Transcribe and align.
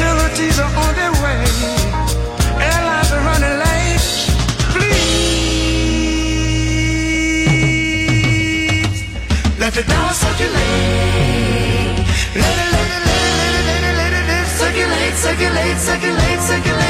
Utilities 0.00 0.56
are 0.58 0.72
on 0.84 0.94
their 0.94 1.12
way. 1.22 1.44
Airlines 2.56 3.12
are 3.12 3.22
running 3.28 3.56
late. 3.64 4.00
Please 4.72 5.28
let 9.60 9.72
the 9.74 9.82
dollar 9.82 10.14
circulate. 10.14 12.00
Let 12.32 12.56
it, 12.64 12.70
let 12.76 12.88
it, 12.96 13.02
let 13.10 13.24
it, 13.28 13.34
let 13.36 13.54
it, 13.60 13.64
let 13.68 13.82
it, 13.84 13.94
let 14.00 14.14
it, 14.40 14.48
circulate, 14.60 15.16
circulate, 15.26 15.78
circulate, 15.78 16.40
circulate. 16.48 16.89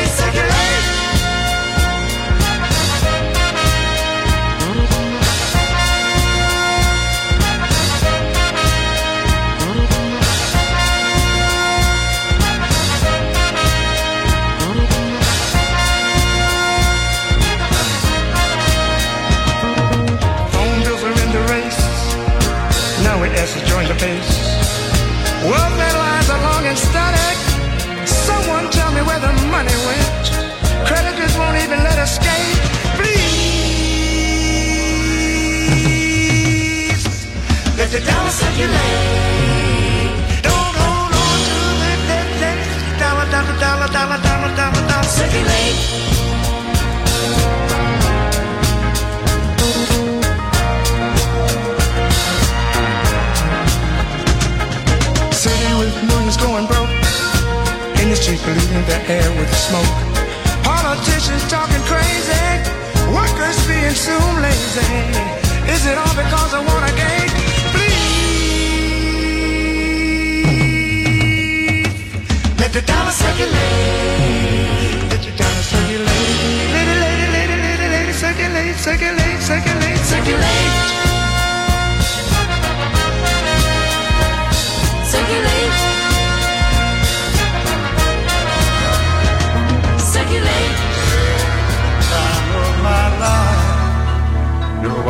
Money 29.61 29.77
went. 29.85 30.27
Creditors 30.89 31.35
won't 31.37 31.59
even 31.65 31.79
let 31.85 31.99
us 31.99 32.17
skate. 32.17 32.61
Please 32.97 33.21
let 37.77 37.89
the 37.95 38.01
dollar 38.09 38.35
circulate. 38.43 39.03
Don't 40.49 40.77
hold 40.83 41.13
on 41.27 41.39
to 41.49 41.59
it. 41.91 42.01
Let, 42.11 42.29
let 42.43 42.59
dollar, 43.03 43.27
dollar, 43.35 43.57
dollar, 43.65 43.89
dollar, 43.97 44.21
dollar, 44.29 44.53
dollar, 44.57 44.85
dollar 44.89 45.11
circulate. 45.21 46.30
Polluting 58.51 58.85
the 58.87 58.99
air 59.07 59.31
with 59.39 59.53
smoke. 59.55 59.99
Politicians 60.67 61.43
talking 61.49 61.83
crazy. 61.87 62.47
Workers 63.15 63.59
being 63.67 63.95
consumed 63.95 64.43
lazy. 64.43 64.91
Is 65.71 65.87
it 65.87 65.97
all 65.99 66.15
because 66.19 66.51
I 66.59 66.61
want 66.69 66.91
a 66.91 66.93
gate? 66.99 67.33
Please 67.75 67.97
let 72.59 72.73
the 72.73 72.83
dollar 72.83 73.15
circulate. 73.23 73.55
Let 75.11 75.23
the 75.27 75.33
dollar 75.39 75.65
circulate. 75.71 76.09
Lady, 76.75 76.97
lady, 77.05 77.27
lady, 77.37 77.57
lady, 77.67 77.87
lady, 77.95 78.13
circulate, 78.13 78.77
circulate, 78.77 79.41
circulate, 79.41 79.41
circulate. 79.49 79.99
Circulate. 80.11 81.00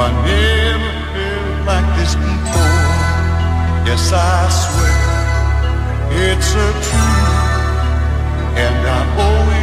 I 0.03 0.09
never 0.25 0.93
felt 1.13 1.67
like 1.67 1.89
this 1.99 2.15
before. 2.15 2.91
Yes, 3.85 4.13
I 4.13 4.49
swear 4.61 5.11
it's 6.25 6.51
a 6.53 6.69
truth, 6.87 7.51
and 8.57 8.77
I 8.89 9.01
owe 9.19 9.57
it. 9.57 9.60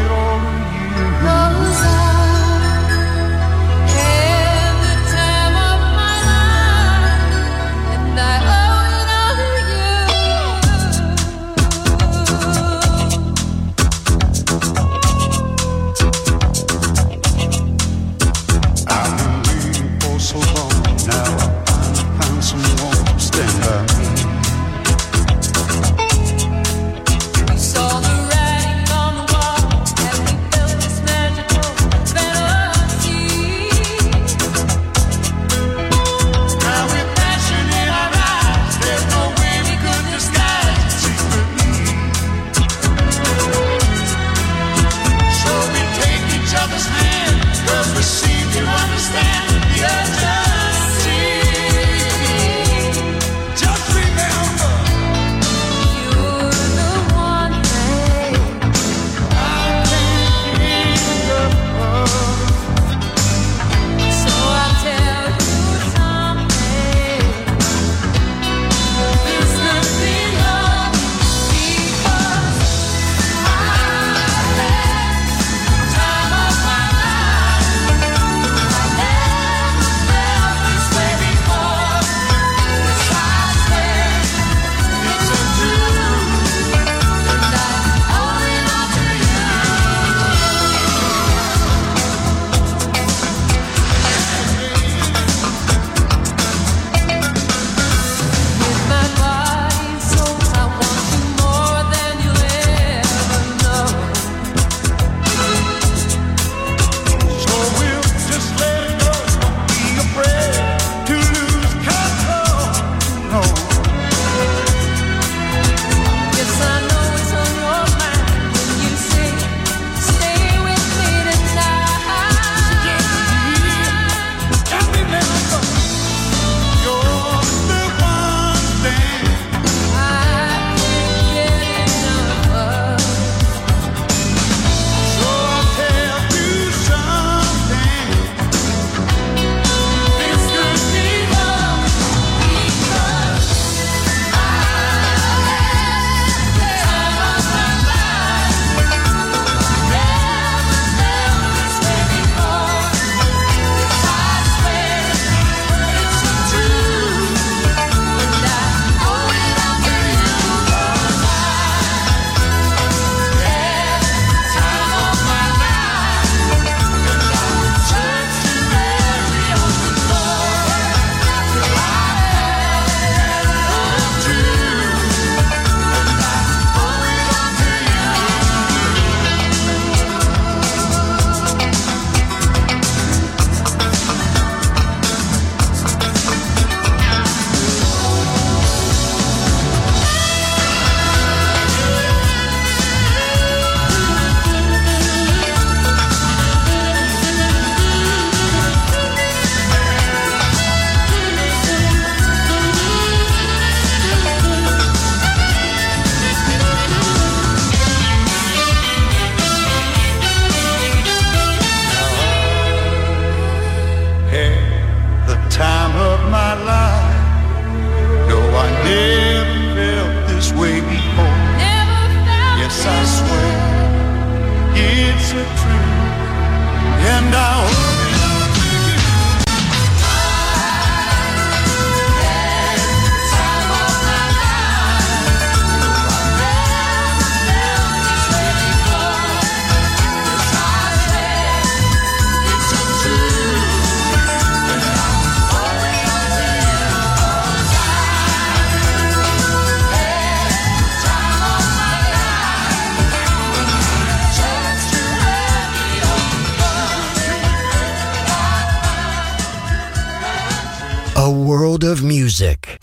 should 225.27 225.66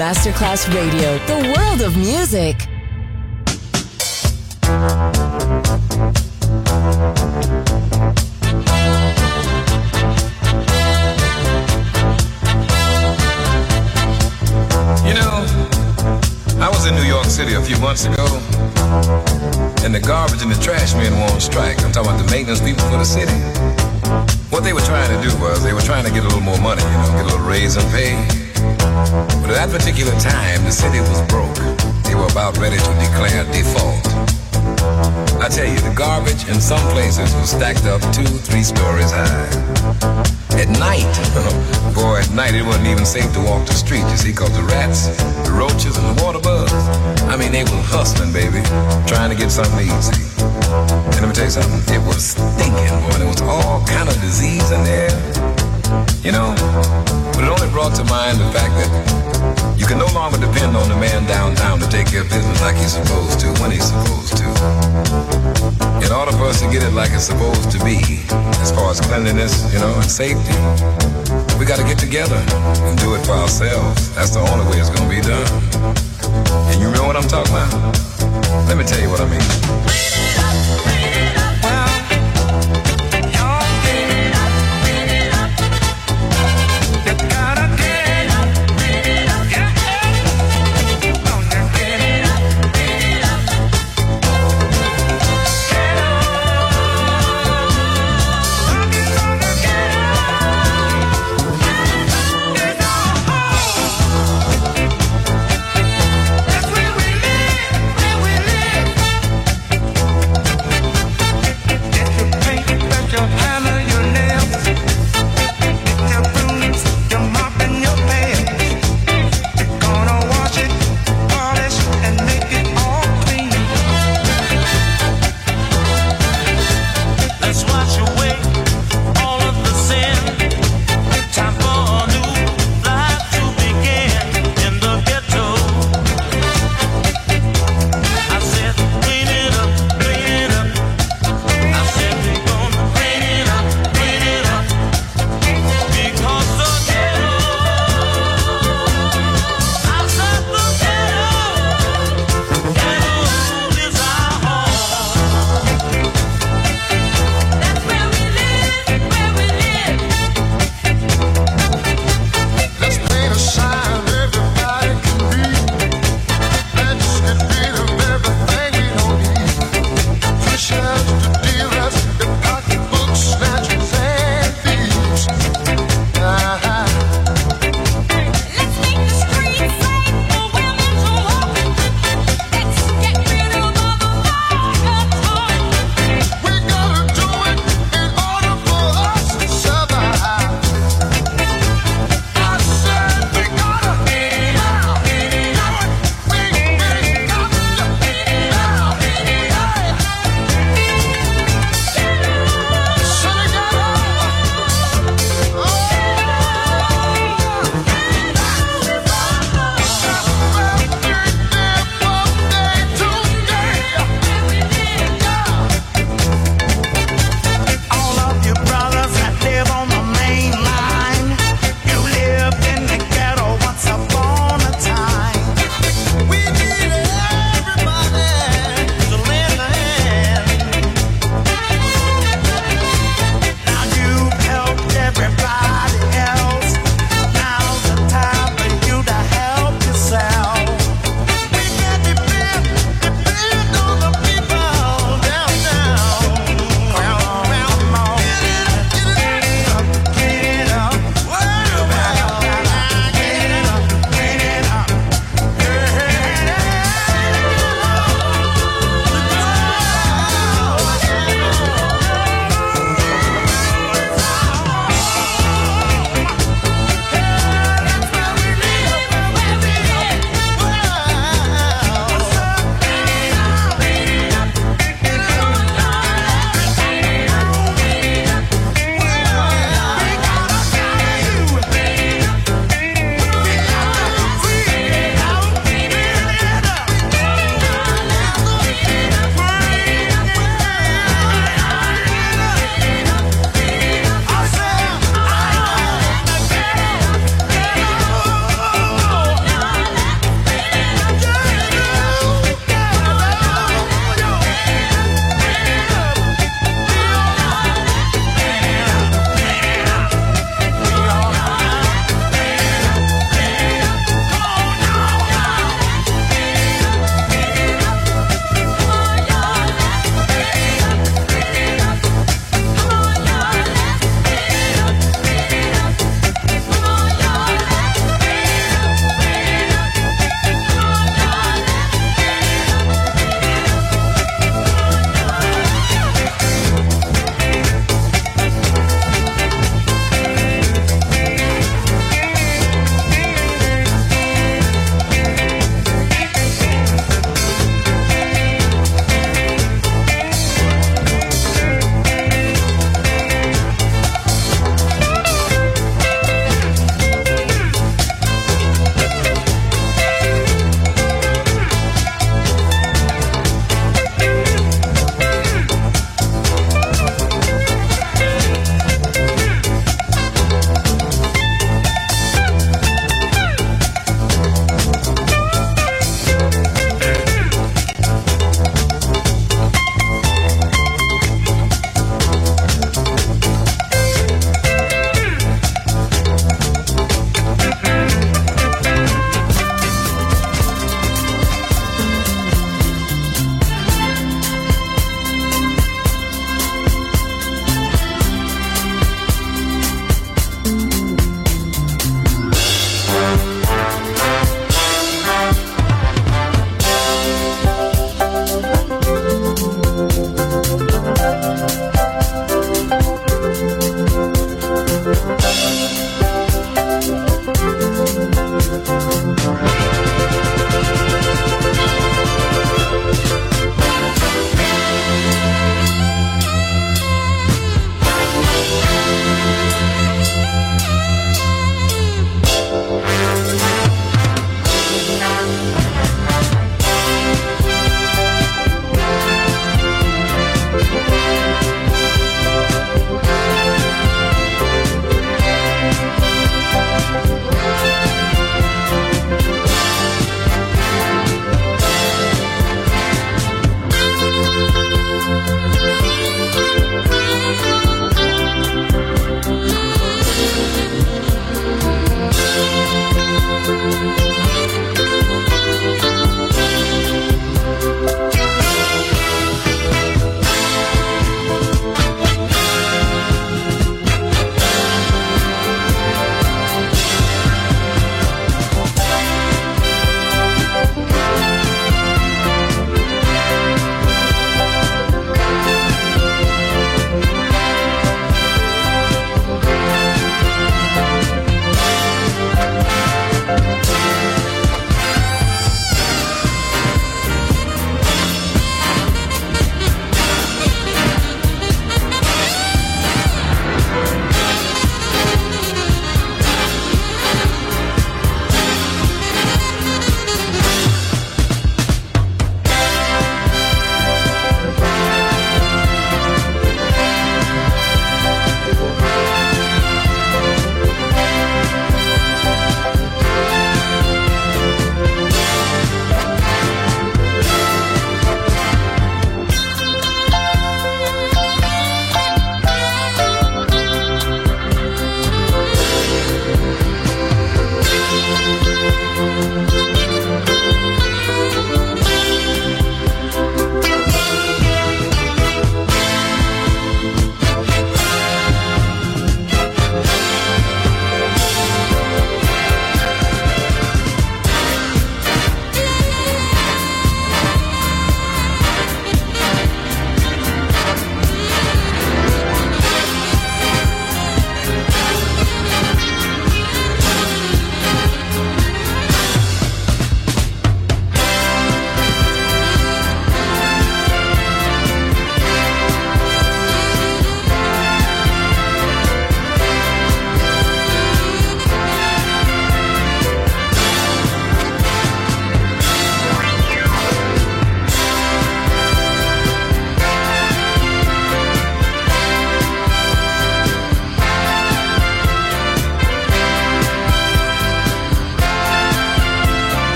Masterclass 0.00 0.66
Radio, 0.74 1.18
the 1.26 1.52
world 1.54 1.82
of 1.82 1.94
music. 1.94 2.56
You 15.04 15.12
know, 15.12 15.44
I 16.56 16.70
was 16.72 16.86
in 16.86 16.94
New 16.94 17.02
York 17.02 17.26
City 17.26 17.52
a 17.52 17.60
few 17.60 17.78
months 17.78 18.06
ago, 18.06 18.24
and 19.84 19.94
the 19.94 20.00
garbage 20.00 20.40
and 20.40 20.50
the 20.50 20.58
trash 20.62 20.94
men 20.94 21.12
were 21.12 21.30
on 21.30 21.40
strike. 21.42 21.78
I'm 21.84 21.92
talking 21.92 22.10
about 22.10 22.24
the 22.24 22.30
maintenance 22.30 22.62
people 22.62 22.88
for 22.88 22.96
the 22.96 23.04
city. 23.04 23.36
What 24.48 24.64
they 24.64 24.72
were 24.72 24.80
trying 24.80 25.14
to 25.14 25.28
do 25.28 25.36
was 25.36 25.62
they 25.62 25.74
were 25.74 25.82
trying 25.82 26.06
to 26.06 26.10
get 26.10 26.24
a 26.24 26.26
little 26.26 26.40
more 26.40 26.58
money, 26.62 26.80
you 26.80 26.88
know, 26.88 27.12
get 27.12 27.24
a 27.26 27.36
little 27.36 27.46
raise 27.46 27.76
in 27.76 27.84
pay. 27.92 28.39
But 29.40 29.50
at 29.52 29.66
that 29.66 29.70
particular 29.70 30.12
time, 30.20 30.64
the 30.64 30.72
city 30.72 31.00
was 31.00 31.20
broke. 31.28 31.56
They 32.04 32.14
were 32.14 32.28
about 32.30 32.58
ready 32.58 32.76
to 32.76 32.92
declare 32.98 33.44
default. 33.52 34.00
I 35.40 35.48
tell 35.48 35.66
you, 35.66 35.80
the 35.80 35.94
garbage 35.94 36.48
in 36.48 36.60
some 36.60 36.80
places 36.92 37.32
was 37.34 37.50
stacked 37.50 37.84
up 37.86 38.00
two, 38.12 38.24
three 38.24 38.62
stories 38.62 39.10
high. 39.10 39.48
At 40.60 40.68
night, 40.76 41.08
boy, 41.94 42.20
at 42.20 42.30
night 42.32 42.54
it 42.54 42.64
wasn't 42.64 42.88
even 42.88 43.06
safe 43.06 43.32
to 43.32 43.40
walk 43.40 43.66
the 43.66 43.72
street, 43.72 44.04
you 44.12 44.16
see, 44.16 44.32
cause 44.32 44.52
the 44.52 44.62
rats, 44.68 45.08
the 45.48 45.52
roaches, 45.52 45.96
and 45.96 46.04
the 46.12 46.22
water 46.22 46.40
bugs, 46.40 46.72
I 47.32 47.36
mean, 47.36 47.52
they 47.52 47.64
were 47.64 47.84
hustling, 47.88 48.32
baby, 48.32 48.60
trying 49.08 49.30
to 49.30 49.36
get 49.36 49.50
something 49.50 49.80
easy. 49.80 50.20
And 50.36 51.20
let 51.24 51.28
me 51.28 51.34
tell 51.34 51.48
you 51.48 51.56
something, 51.56 51.80
it 51.94 52.02
was 52.04 52.36
stinking, 52.36 52.92
boy, 53.08 53.16
there 53.16 53.28
was 53.28 53.40
all 53.40 53.80
kind 53.86 54.08
of 54.08 54.14
disease 54.20 54.70
in 54.70 54.84
there. 54.84 55.16
You 56.22 56.32
know, 56.32 56.52
but 57.40 57.48
it 57.48 57.52
only 57.56 57.72
brought 57.72 57.96
to 57.96 58.04
mind 58.04 58.36
the 58.36 58.44
fact 58.52 58.68
that 58.76 58.90
you 59.80 59.86
can 59.86 59.96
no 59.96 60.04
longer 60.12 60.36
depend 60.36 60.76
on 60.76 60.84
the 60.92 60.96
man 61.00 61.24
downtown 61.24 61.80
to 61.80 61.88
take 61.88 62.04
care 62.06 62.20
of 62.20 62.28
business 62.28 62.60
like 62.60 62.76
he's 62.76 62.92
supposed 62.92 63.40
to, 63.40 63.48
when 63.64 63.72
he's 63.72 63.88
supposed 63.88 64.36
to. 64.36 64.44
In 66.04 66.12
order 66.12 66.36
for 66.36 66.52
us 66.52 66.60
to 66.60 66.68
get 66.68 66.84
it 66.84 66.92
like 66.92 67.16
it's 67.16 67.24
supposed 67.24 67.72
to 67.72 67.80
be, 67.80 67.96
as 68.60 68.68
far 68.76 68.90
as 68.92 69.00
cleanliness, 69.00 69.72
you 69.72 69.80
know, 69.80 69.88
and 69.88 70.04
safety, 70.04 70.52
we 71.56 71.64
got 71.64 71.80
to 71.80 71.86
get 71.88 71.96
together 71.96 72.36
and 72.84 72.98
do 73.00 73.16
it 73.16 73.24
for 73.24 73.32
ourselves. 73.40 74.12
That's 74.14 74.36
the 74.36 74.44
only 74.44 74.68
way 74.68 74.76
it's 74.76 74.92
going 74.92 75.08
to 75.08 75.12
be 75.16 75.24
done. 75.24 75.48
And 76.68 76.76
you 76.76 76.92
know 76.92 77.08
what 77.08 77.16
I'm 77.16 77.24
talking 77.24 77.56
about? 77.56 77.72
Let 78.68 78.76
me 78.76 78.84
tell 78.84 79.00
you 79.00 79.08
what 79.08 79.24
I 79.24 79.28
mean. 79.32 79.69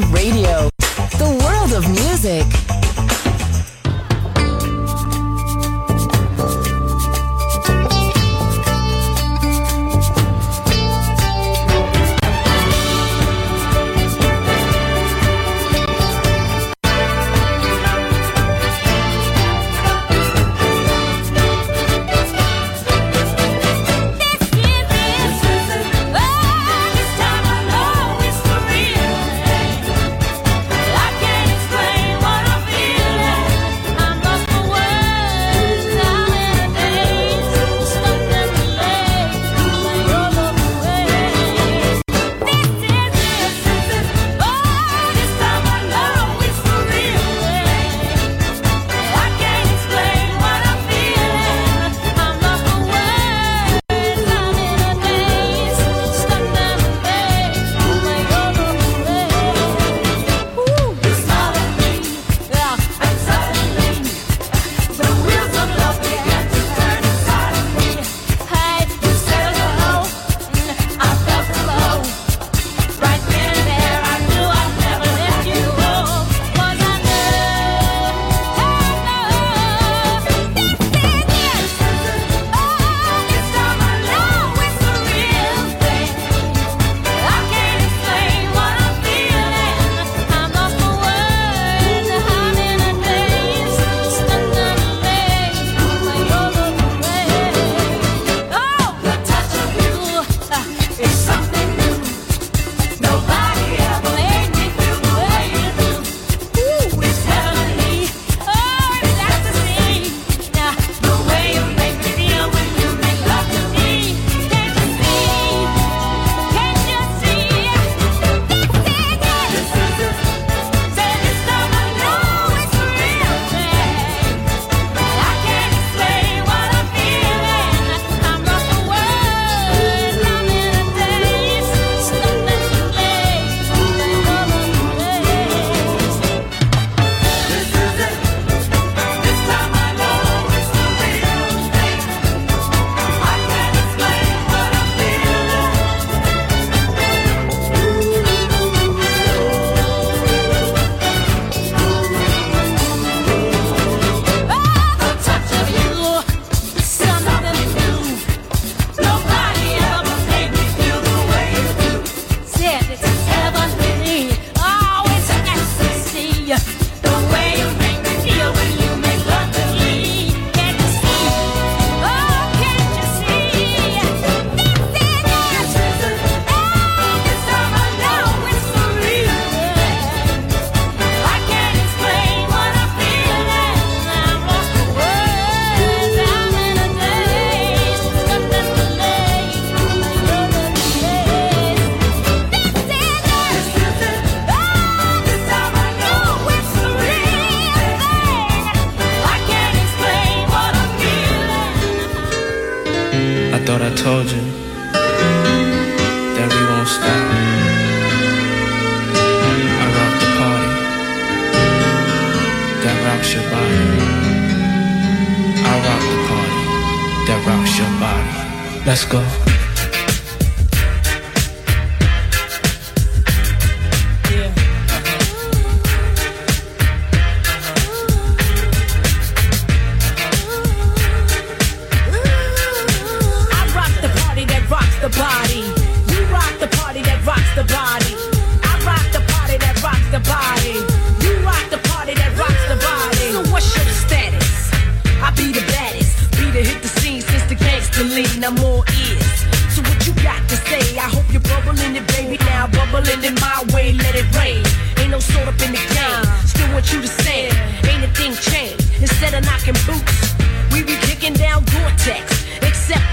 Radio, 0.00 0.51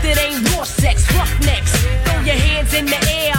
it 0.10 0.18
ain't 0.18 0.42
raw 0.52 0.64
sex, 0.64 1.06
roughnecks. 1.14 1.72
Throw 2.04 2.20
your 2.26 2.40
hands 2.50 2.74
in 2.74 2.86
the 2.86 3.00
air. 3.06 3.38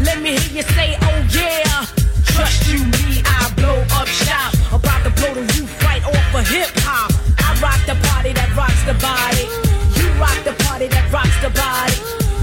Let 0.00 0.22
me 0.22 0.38
hear 0.40 0.60
you 0.60 0.64
say, 0.72 0.96
oh 1.02 1.18
yeah. 1.28 1.84
Trust 2.24 2.68
you, 2.68 2.80
me, 2.96 3.20
I 3.24 3.52
blow 3.56 3.80
up 3.98 4.08
shop. 4.08 4.52
About 4.72 5.04
to 5.04 5.10
blow 5.20 5.34
the 5.34 5.44
roof 5.54 5.70
right 5.84 6.04
off 6.04 6.34
of 6.34 6.48
hip 6.48 6.72
hop. 6.80 7.12
I 7.38 7.52
rock 7.60 7.80
the 7.84 7.96
party 8.08 8.32
that 8.32 8.48
rocks 8.56 8.82
the 8.88 8.96
body. 8.96 9.44
You 9.96 10.06
rock 10.16 10.38
the 10.48 10.56
party 10.64 10.88
that 10.88 11.06
rocks 11.12 11.36
the 11.44 11.50
body. 11.52 11.98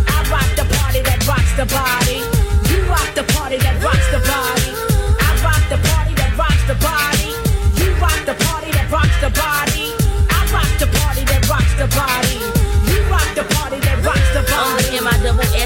I 0.06 0.18
rock 0.30 0.50
the 0.54 0.66
party 0.78 1.02
that 1.10 1.20
rocks 1.26 1.54
the 1.58 1.66
body. 1.66 2.22
You 2.70 2.78
rock 2.86 3.10
the 3.18 3.26
party 3.34 3.58
that 3.58 3.76
rocks 3.82 4.08
the 4.14 4.22
body. 4.22 4.70
I 5.18 5.30
rock 5.42 5.64
the 5.74 5.80
party 5.90 6.14
that 6.22 6.32
rocks 6.38 6.64
the 6.70 6.78
body. 6.78 7.30
You 7.82 7.90
rock 7.98 8.22
the 8.30 8.36
party 8.46 8.70
that 8.78 8.88
rocks 8.94 9.18
the 9.18 9.32
body. 9.34 9.98
I 10.30 10.40
rock 10.54 10.72
the 10.78 10.90
party 11.00 11.24
that 11.26 11.42
rocks 11.50 11.74
the 11.82 11.88
body. 11.90 12.43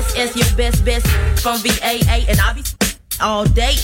S 0.07 0.15
S, 0.15 0.35
your 0.35 0.57
best 0.57 0.85
best. 0.85 1.07
from 1.41 1.59
VAA, 1.59 2.25
and 2.29 2.39
I 2.39 2.53
be 2.53 2.63
all 3.21 3.45
day. 3.45 3.75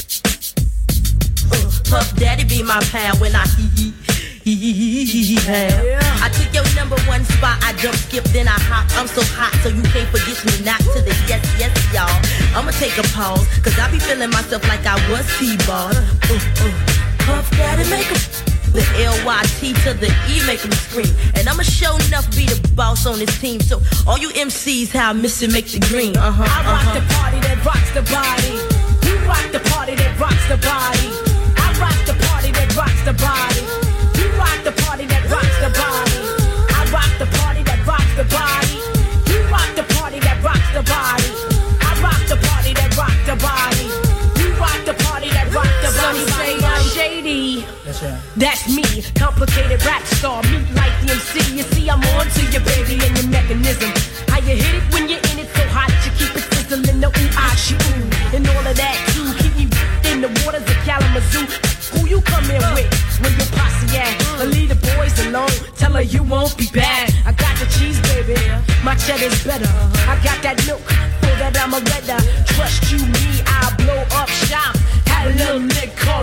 Uh, 1.51 1.69
Puff 1.89 2.15
Daddy 2.15 2.43
be 2.45 2.63
my 2.63 2.79
pal 2.91 3.15
when 3.17 3.35
I 3.35 3.45
hee 3.47 3.91
hee. 4.43 5.05
hee. 5.05 5.37
I 5.47 6.29
took 6.33 6.53
your 6.53 6.65
number 6.75 6.99
one 7.07 7.23
spot, 7.25 7.57
I 7.63 7.73
jump, 7.73 7.95
skip, 7.95 8.23
then 8.25 8.47
I 8.47 8.57
hop. 8.69 8.85
I'm 8.97 9.07
so 9.07 9.21
hot, 9.35 9.53
so 9.63 9.69
you 9.69 9.83
can't 9.83 10.09
forget 10.09 10.39
me. 10.45 10.65
Not 10.65 10.79
to 10.79 11.01
the 11.01 11.15
yes, 11.27 11.43
yes, 11.59 11.73
y'all. 11.93 12.09
I'ma 12.57 12.71
take 12.71 12.97
a 12.97 13.03
pause, 13.13 13.45
cause 13.63 13.77
I 13.77 13.91
be 13.91 13.99
feeling 13.99 14.29
myself 14.29 14.67
like 14.67 14.85
I 14.85 14.95
was 15.09 15.25
T-Ball. 15.39 15.91
Uh, 15.91 16.39
uh. 16.63 16.71
Puff 17.25 17.49
Daddy 17.51 17.89
make 17.89 18.11
'em 18.11 18.52
the 18.73 18.83
L-Y-T 19.03 19.73
to 19.85 19.93
the 19.93 20.11
E 20.29 20.45
make 20.45 20.63
'em 20.65 20.71
scream. 20.71 21.13
And 21.35 21.47
I'ma 21.47 21.63
show 21.63 21.95
enough 22.07 22.29
be 22.35 22.45
the 22.45 22.59
boss 22.75 23.05
on 23.05 23.19
this 23.19 23.37
team. 23.39 23.61
So 23.61 23.81
all 24.07 24.17
you 24.17 24.29
MCs, 24.29 24.91
how 24.91 25.11
I 25.11 25.13
miss 25.13 25.41
it, 25.41 25.51
make 25.51 25.67
the 25.67 25.79
green. 25.79 26.17
Uh-huh, 26.17 26.43
I 26.43 26.47
rock 26.65 26.81
uh-huh. 26.81 26.99
the 26.99 27.05
party 27.13 27.39
that 27.47 27.65
rocks 27.65 27.91
the 27.93 28.03
body. 28.17 28.53
You 29.07 29.15
rock 29.29 29.45
the 29.51 29.63
party 29.71 29.95
that 29.95 30.19
rocks 30.19 30.45
the 30.49 30.57
body. 30.57 31.07
I 31.63 31.67
rock 31.79 31.97
the 32.05 32.15
party 32.27 32.51
that 32.51 32.75
rocks 32.75 33.01
the 33.05 33.13
body. 33.13 33.82
Complicated 49.23 49.79
rap 49.85 50.03
star, 50.19 50.43
meet 50.51 50.67
like 50.75 50.91
the 50.99 51.15
MC. 51.15 51.55
You 51.55 51.63
see, 51.71 51.89
I'm 51.89 52.03
on 52.19 52.27
to 52.27 52.41
your 52.51 52.63
baby 52.67 52.99
and 53.05 53.15
your 53.15 53.29
mechanism. 53.31 53.91
How 54.27 54.39
you 54.43 54.55
hit 54.59 54.75
it 54.75 54.85
when 54.91 55.07
you're 55.07 55.23
in 55.31 55.39
it 55.39 55.49
so 55.55 55.63
hot, 55.71 55.91
you 56.03 56.11
keep 56.19 56.35
it 56.35 56.43
sizzling. 56.51 56.99
The 56.99 57.07
ooh, 57.07 57.39
ah, 57.39 57.55
she 57.55 57.75
ooh, 57.75 58.35
and 58.35 58.43
all 58.51 58.67
of 58.67 58.75
that 58.75 58.95
too. 59.15 59.27
Keep 59.39 59.55
me 59.55 59.65
in 60.11 60.19
the 60.19 60.31
waters 60.43 60.67
of 60.67 60.77
Kalamazoo. 60.83 61.47
Who 61.95 61.99
you 62.11 62.19
come 62.21 62.43
in 62.51 62.63
with 62.75 62.91
when 63.23 63.31
your 63.39 63.47
posse 63.55 63.95
at? 63.95 64.11
Or 64.43 64.47
leave 64.51 64.69
the 64.75 64.79
boys 64.91 65.15
alone, 65.25 65.55
tell 65.79 65.93
her 65.93 66.03
you 66.03 66.23
won't 66.23 66.57
be 66.57 66.67
bad. 66.73 67.15
I 67.23 67.31
got 67.31 67.55
the 67.63 67.67
cheese, 67.79 67.99
baby, 68.11 68.35
my 68.83 68.95
cheddar's 68.95 69.39
better. 69.47 69.71
I 70.11 70.19
got 70.19 70.43
that 70.43 70.59
milk, 70.67 70.83
for 71.23 71.33
that 71.39 71.55
I'm 71.63 71.71
a 71.71 71.79
redder. 71.79 72.19
Trust 72.59 72.91
you, 72.91 72.99
me, 72.99 73.39
I'll 73.47 73.71
blow 73.79 74.03
up 74.19 74.27
shop. 74.51 74.75
Had 75.07 75.31
a 75.31 75.33
little 75.39 75.72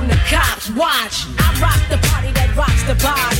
the 0.09 0.18
cops. 0.28 0.70
Watch, 0.70 1.26
I 1.38 1.48
rock 1.61 1.80
the 1.88 1.98
party 2.09 2.32
that 2.32 2.55
rocks 2.57 2.82
the 2.84 2.94
body. 3.03 3.39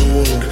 the 0.00 0.14
wound. 0.14 0.44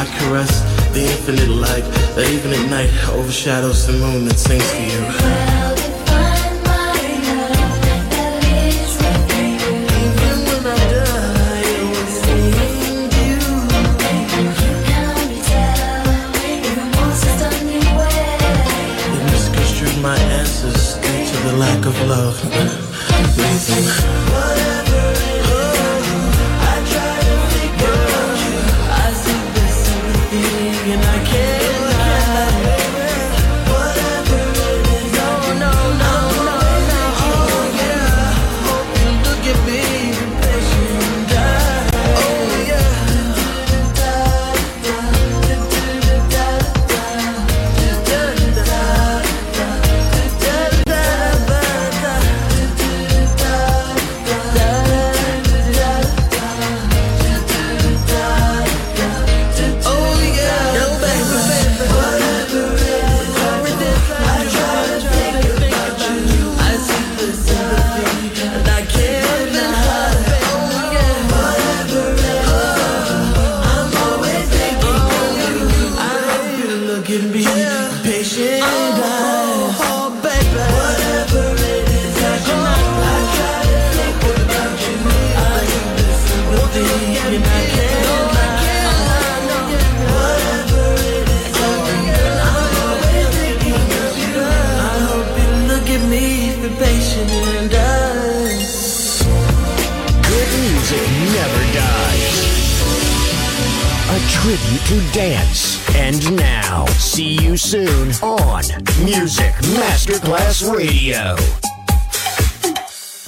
I 0.00 0.04
caress 0.18 0.60
the 0.92 1.02
infinite 1.02 1.48
light 1.48 1.84
that 2.14 2.28
even 2.30 2.52
at 2.52 2.70
night 2.70 2.90
overshadows 3.10 3.86
the 3.86 3.92
moon 3.94 4.28
and 4.28 4.38
sings 4.38 4.70
to 4.72 4.82
you. 4.82 5.75